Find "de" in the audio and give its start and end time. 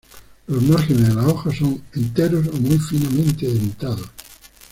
1.09-1.13